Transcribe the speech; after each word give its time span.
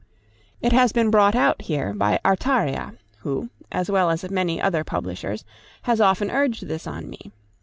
It 0.61 0.73
has 0.73 0.91
been 0.91 1.11
brought 1.11 1.35
out 1.35 1.61
here 1.61 1.93
by 1.93 2.19
Artaria, 2.25 2.97
who, 3.19 3.51
as 3.71 3.87
well 3.91 4.09
as 4.09 4.27
many 4.31 4.59
other 4.59 4.83
publishers, 4.83 5.45
has 5.83 6.01
often 6.01 6.31
urged 6.31 6.65
this 6.67 6.87
on 6.87 7.07
me. 7.07 7.31